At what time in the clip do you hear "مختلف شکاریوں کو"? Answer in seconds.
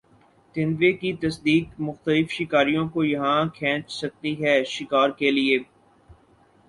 1.79-3.03